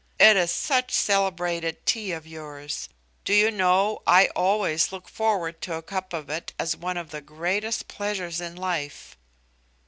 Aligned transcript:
It 0.19 0.35
is 0.35 0.49
such 0.51 0.91
celebrated 0.93 1.85
tea 1.85 2.11
of 2.11 2.25
yours! 2.25 2.89
Do 3.23 3.35
you 3.35 3.51
know, 3.51 4.01
I 4.07 4.29
always 4.29 4.91
look 4.91 5.07
forward 5.07 5.61
to 5.61 5.75
a 5.75 5.83
cup 5.83 6.11
of 6.11 6.27
it 6.27 6.53
as 6.57 6.75
one 6.75 6.97
of 6.97 7.11
the 7.11 7.21
greatest 7.21 7.87
pleasures 7.87 8.41
in 8.41 8.55
life!" 8.55 9.15